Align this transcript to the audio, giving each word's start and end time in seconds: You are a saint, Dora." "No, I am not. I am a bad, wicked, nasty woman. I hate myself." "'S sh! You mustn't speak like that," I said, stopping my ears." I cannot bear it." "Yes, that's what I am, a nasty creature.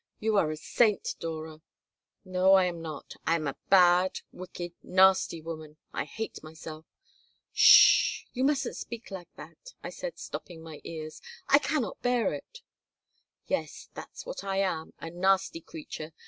You 0.17 0.35
are 0.37 0.49
a 0.49 0.57
saint, 0.57 1.13
Dora." 1.19 1.61
"No, 2.25 2.55
I 2.55 2.63
am 2.65 2.81
not. 2.81 3.13
I 3.27 3.35
am 3.35 3.45
a 3.47 3.55
bad, 3.69 4.21
wicked, 4.31 4.73
nasty 4.81 5.41
woman. 5.43 5.77
I 5.93 6.05
hate 6.05 6.41
myself." 6.41 6.87
"'S 7.53 7.59
sh! 7.59 8.23
You 8.33 8.43
mustn't 8.43 8.75
speak 8.77 9.11
like 9.11 9.29
that," 9.35 9.75
I 9.83 9.91
said, 9.91 10.17
stopping 10.17 10.63
my 10.63 10.81
ears." 10.83 11.21
I 11.55 11.59
cannot 11.59 12.01
bear 12.01 12.33
it." 12.33 12.63
"Yes, 13.45 13.89
that's 13.93 14.25
what 14.25 14.43
I 14.43 14.57
am, 14.57 14.93
a 14.99 15.11
nasty 15.11 15.61
creature. 15.61 16.13